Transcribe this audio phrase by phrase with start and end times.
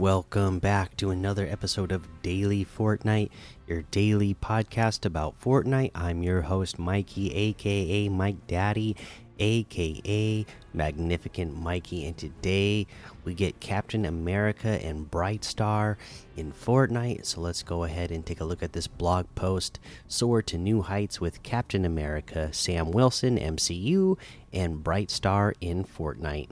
[0.00, 3.28] Welcome back to another episode of Daily Fortnite,
[3.66, 5.90] your daily podcast about Fortnite.
[5.94, 8.96] I'm your host, Mikey, aka Mike Daddy,
[9.38, 12.86] aka Magnificent Mikey, and today
[13.24, 15.98] we get Captain America and Bright Star
[16.34, 17.26] in Fortnite.
[17.26, 20.80] So let's go ahead and take a look at this blog post Soar to New
[20.80, 24.16] Heights with Captain America, Sam Wilson, MCU,
[24.50, 26.48] and Bright Star in Fortnite.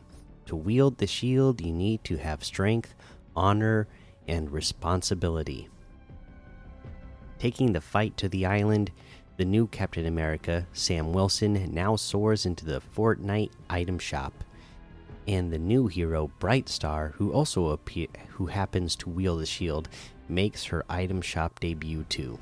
[0.49, 2.95] To wield the shield, you need to have strength
[3.39, 3.87] honor,
[4.27, 5.69] and responsibility.
[7.39, 8.91] Taking the fight to the island,
[9.37, 14.33] the new Captain America, Sam Wilson, now soars into the Fortnite item shop.
[15.29, 19.89] And the new hero, Bright Star, who also appear who happens to wield the shield,
[20.29, 22.39] makes her item shop debut too.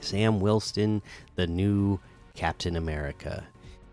[0.00, 1.02] Sam Wilson,
[1.34, 2.00] the new
[2.34, 3.44] Captain America.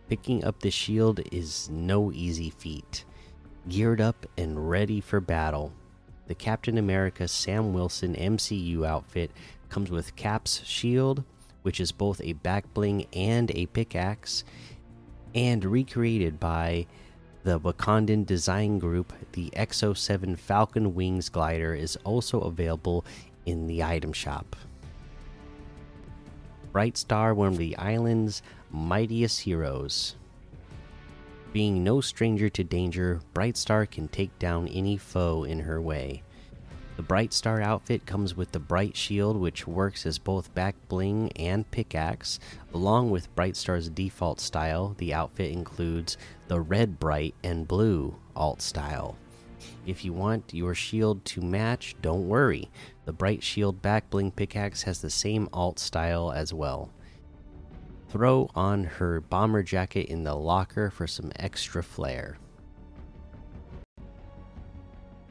[0.07, 3.03] Picking up the shield is no easy feat
[3.67, 5.71] geared up and ready for battle.
[6.27, 9.31] The Captain America Sam Wilson MCU outfit
[9.69, 11.23] comes with Cap's shield,
[11.61, 14.43] which is both a back bling and a pickaxe,
[15.35, 16.87] and recreated by
[17.43, 19.13] the Wakandan design group.
[19.33, 23.05] The Exo 7 Falcon Wings glider is also available
[23.45, 24.55] in the item shop.
[26.71, 30.15] Bright Star, one of the island's mightiest heroes.
[31.53, 36.23] Being no stranger to danger, Bright Star can take down any foe in her way.
[36.95, 41.31] The Bright Star outfit comes with the Bright Shield, which works as both back bling
[41.33, 42.39] and pickaxe.
[42.73, 48.61] Along with Bright Star's default style, the outfit includes the Red Bright and Blue alt
[48.61, 49.17] style.
[49.85, 52.69] If you want your shield to match, don't worry.
[53.05, 56.91] The Bright Shield back bling pickaxe has the same alt style as well.
[58.11, 62.37] Throw on her bomber jacket in the locker for some extra flair.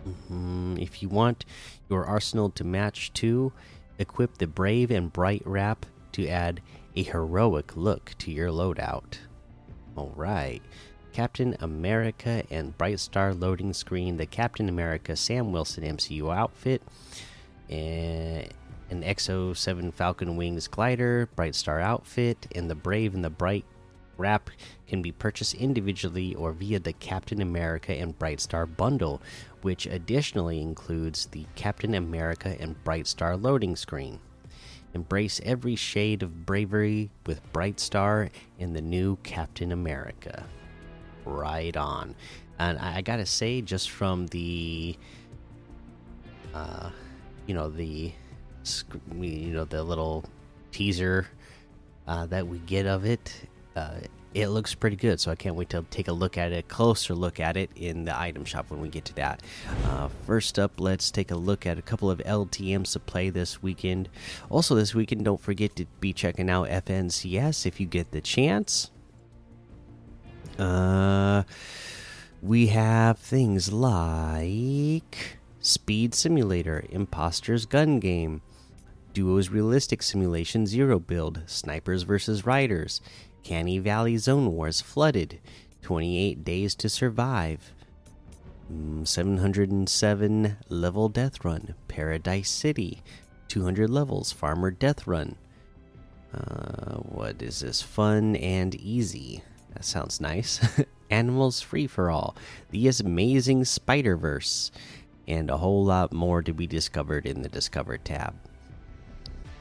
[0.06, 0.82] Mm -hmm.
[0.82, 1.44] If you want
[1.90, 3.52] your arsenal to match too,
[3.98, 6.62] equip the Brave and Bright wrap to add
[6.96, 9.18] a heroic look to your loadout.
[9.96, 10.62] Alright.
[11.12, 16.82] Captain America and Bright Star loading screen, the Captain America Sam Wilson MCU outfit.
[17.68, 18.48] And
[18.90, 23.64] an Exo 7 Falcon Wings glider, Bright Star outfit, and the Brave and the Bright
[24.16, 24.50] wrap
[24.86, 29.22] can be purchased individually or via the Captain America and Bright Star bundle,
[29.62, 34.20] which additionally includes the Captain America and Bright Star loading screen.
[34.92, 40.44] Embrace every shade of bravery with Bright Star and the new Captain America.
[41.24, 42.14] Right on.
[42.58, 44.96] And I gotta say, just from the,
[46.52, 46.90] uh,
[47.46, 48.12] you know, the
[49.14, 50.24] you know the little
[50.72, 51.26] teaser
[52.06, 54.00] uh, that we get of it uh,
[54.32, 55.20] it looks pretty good.
[55.20, 58.04] So i can't wait to take a look at it closer look at it in
[58.04, 59.42] the item shop when we get to that.
[59.84, 63.62] Uh, first up let's take a look at a couple of ltms to play this
[63.62, 64.08] weekend.
[64.48, 68.90] Also this weekend don't forget to be checking out fncs if you get the chance.
[70.58, 71.42] Uh
[72.42, 78.40] we have things like speed simulator imposters gun game
[79.12, 82.46] Duo's Realistic Simulation Zero Build, Snipers vs.
[82.46, 83.00] Riders,
[83.42, 85.40] Canny Valley Zone Wars Flooded,
[85.82, 87.72] 28 Days to Survive,
[88.72, 93.02] mm, 707 Level Death Run, Paradise City,
[93.48, 95.36] 200 levels, Farmer Death Run.
[96.32, 97.82] Uh, what is this?
[97.82, 99.42] Fun and easy.
[99.74, 100.60] That sounds nice.
[101.10, 102.36] Animals Free for All,
[102.70, 104.70] The Amazing Spider Verse,
[105.26, 108.34] and a whole lot more to be discovered in the Discover tab.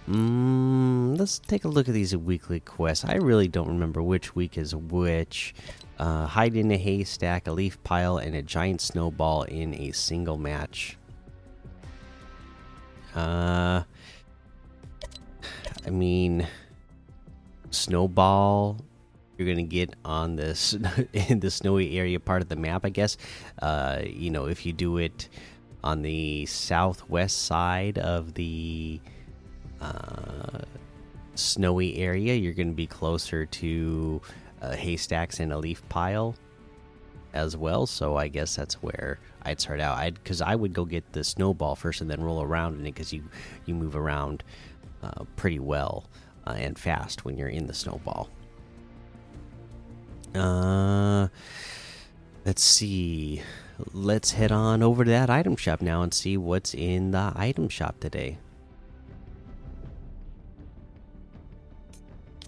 [0.10, 3.06] Mm, let's take a look at these weekly quests.
[3.06, 5.54] I really don't remember which week is which.
[6.00, 10.40] Uh, hide in a haystack, a leaf pile, and a giant snowball in a single
[10.40, 10.98] match.
[13.16, 13.84] Uh,
[15.86, 16.48] I mean,
[17.70, 18.78] snowball.
[19.38, 20.76] You're gonna get on this
[21.14, 23.16] in the snowy area part of the map, I guess.
[23.62, 25.30] Uh, you know, if you do it
[25.84, 29.00] on the southwest side of the
[31.36, 34.22] snowy area, you're going to be closer to
[34.62, 36.36] uh, haystacks and a leaf pile
[37.34, 37.86] as well.
[37.86, 39.98] So I guess that's where I'd start out.
[39.98, 42.94] I'd because I would go get the snowball first and then roll around in it
[42.94, 43.24] because you
[43.66, 44.44] you move around
[45.04, 46.06] uh, pretty well
[46.46, 48.30] uh, and fast when you're in the snowball.
[50.36, 51.28] Uh,
[52.46, 53.42] let's see.
[53.94, 57.70] Let's head on over to that item shop now and see what's in the item
[57.70, 58.38] shop today.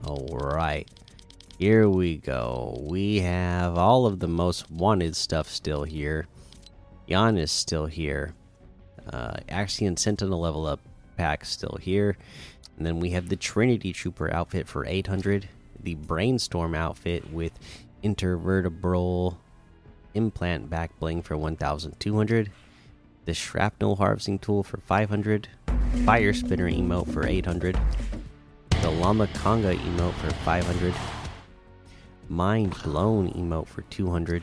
[0.06, 0.90] Alright.
[1.60, 2.80] Here we go.
[2.82, 6.28] We have all of the most wanted stuff still here.
[7.08, 8.34] Jan is still here.
[9.12, 10.80] Uh, Axion Sentinel level up
[11.18, 12.18] pack still here.
[12.78, 15.50] And then we have the Trinity Trooper outfit for 800.
[15.84, 17.52] The Brainstorm outfit with
[18.04, 19.38] intervertebral
[20.16, 22.52] implant back bling for 1200.
[23.26, 25.48] The Shrapnel Harvesting Tool for 500.
[26.06, 27.78] Fire Spinner emote for 800.
[28.82, 30.96] The Llama Conga emote for 500.
[32.30, 34.42] Mind Blown emote for 200.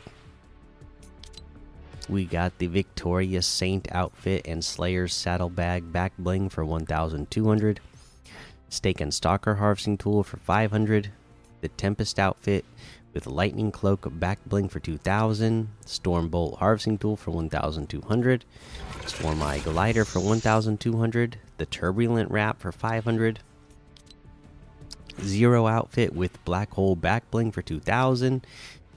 [2.07, 7.81] We got the Victorious Saint outfit and Slayer's saddlebag back bling for 1200.
[8.69, 11.11] Stake and Stalker harvesting tool for 500.
[11.59, 12.63] The Tempest outfit
[13.13, 15.67] with Lightning Cloak back bling for 2000.
[15.85, 18.45] Stormbolt harvesting tool for 1200.
[19.05, 21.37] Storm Eye glider for 1200.
[21.57, 23.41] The Turbulent wrap for 500.
[25.21, 28.45] Zero outfit with Black Hole back bling for 2000.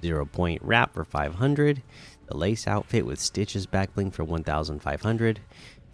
[0.02, 1.82] Zero point wrap for 500
[2.26, 5.40] the lace outfit with stitches back bling for 1500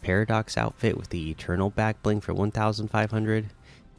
[0.03, 3.47] paradox outfit with the eternal back bling for 1500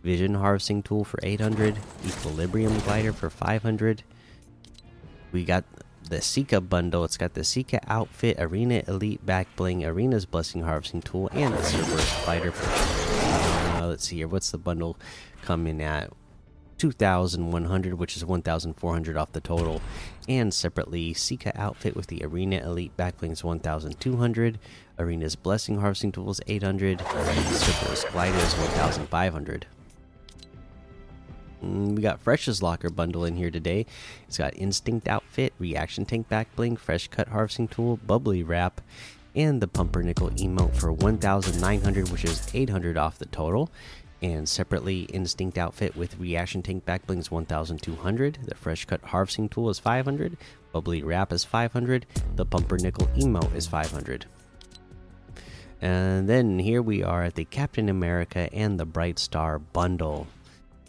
[0.02, 1.78] vision harvesting tool for 800
[2.08, 4.04] equilibrium glider for 500
[5.32, 5.64] we got
[6.10, 7.04] the Sika bundle.
[7.04, 11.64] It's got the Sika outfit, Arena Elite back bling, Arena's blessing harvesting tool, and the
[11.64, 12.52] Cerberus glider.
[12.52, 13.49] For,
[13.90, 14.28] let's see here.
[14.28, 14.98] What's the bundle
[15.42, 16.12] coming at?
[16.80, 19.82] 2100 which is 1400 off the total
[20.30, 24.60] and separately Sika outfit with the Arena Elite backblings 1200
[24.98, 29.68] Arena's Blessing Harvesting Tools 800 Cerberus Glider is 1500
[31.62, 33.86] mm, we got Fresh's Locker bundle in here today.
[34.28, 38.80] It's got Instinct Outfit, Reaction Tank Back Bling, Fresh Cut Harvesting Tool, Bubbly Wrap,
[39.36, 43.70] and the Pumpernickel emote for 1900 which is 800 off the total.
[44.22, 49.80] And separately instinct outfit with reaction tank backblings 1200 the fresh cut harvesting tool is
[49.80, 50.36] 500
[50.74, 52.06] bubbly wrap is 500
[52.36, 54.26] the pumpernickel emote is 500
[55.82, 60.28] and then here we are at the captain america and the bright star bundle.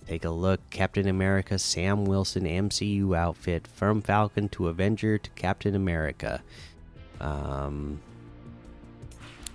[0.06, 0.60] Take a look.
[0.70, 6.42] Captain america sam wilson mcu outfit from falcon to avenger to captain america.
[7.20, 8.00] Um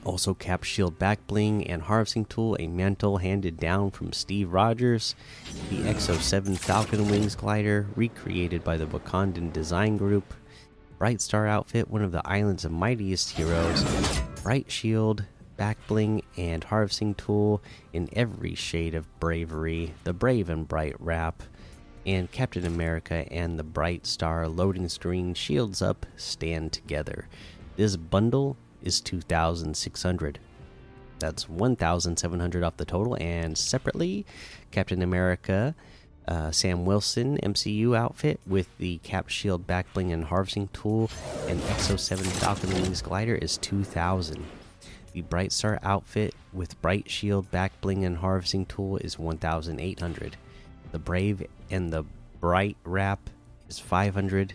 [0.06, 5.16] also, Cap Shield Back Bling and Harvesting Tool, a mantle handed down from Steve Rogers.
[5.72, 10.36] The XO7 Falcon Wings glider, recreated by the Wakandan Design Group.
[11.00, 13.84] Bright Star outfit, one of the island's mightiest heroes.
[14.44, 15.26] Bright Shield,
[15.58, 19.96] Back Bling, and Harvesting Tool in every shade of bravery.
[20.04, 21.42] The Brave and Bright wrap.
[22.06, 27.28] And Captain America and the Bright Star loading screen shields up stand together.
[27.76, 28.56] This bundle
[28.86, 30.40] is 2,600.
[31.20, 33.18] That's 1,700 off the total.
[33.20, 34.26] And separately,
[34.72, 35.76] Captain America,
[36.28, 41.10] uh, Sam Wilson MCU outfit with the Cap Shield backbling and harvesting tool
[41.48, 44.44] and Exo 7 Falcon Wings glider is 2,000.
[45.14, 50.38] The Bright Star outfit with Bright Shield backbling and harvesting tool is 1,800.
[50.92, 52.04] The Brave and the
[52.42, 53.30] Bright Wrap
[53.70, 54.54] is 500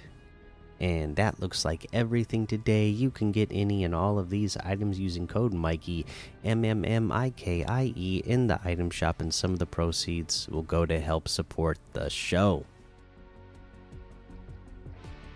[0.80, 2.88] and that looks like everything today.
[2.88, 6.06] You can get any and all of these items using code Mikey,
[6.44, 9.66] M M M I K I E, in the item shop, and some of the
[9.66, 12.64] proceeds will go to help support the show.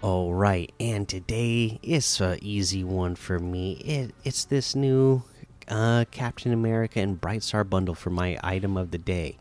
[0.01, 3.73] All right, and today is an easy one for me.
[3.73, 5.23] It, it's this new
[5.69, 9.39] uh, Captain America and Bright Star bundle for my item of the day.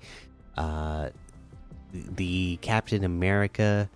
[0.55, 1.09] Uh,
[1.93, 3.89] the Captain America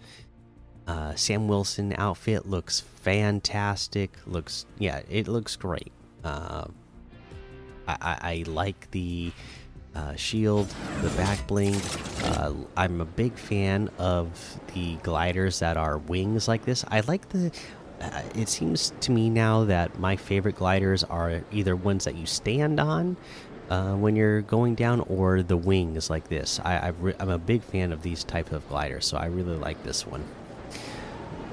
[0.88, 4.12] uh, Sam Wilson outfit looks fantastic.
[4.26, 5.92] Looks yeah, it looks great.
[6.24, 6.66] Uh,
[7.88, 9.32] I, I, I, like the
[9.96, 10.68] uh, shield,
[11.02, 11.76] the back bling.
[12.24, 16.86] Uh, I'm a big fan of the gliders that are wings like this.
[16.90, 17.52] I like the.
[18.00, 22.28] Uh, it seems to me now that my favorite gliders are either ones that you
[22.28, 23.18] stand on
[23.70, 26.60] uh, when you're going down or the wings like this.
[26.64, 30.06] I, I'm a big fan of these type of gliders, so I really like this
[30.06, 30.24] one.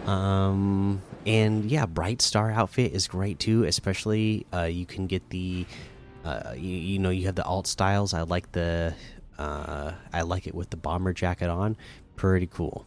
[0.07, 3.65] Um, and yeah, Bright Star outfit is great too.
[3.65, 5.67] Especially, uh, you can get the,
[6.25, 8.15] uh, you, you know, you have the alt styles.
[8.15, 8.95] I like the,
[9.39, 11.77] uh, I like it with the bomber jacket on.
[12.17, 12.87] Pretty cool.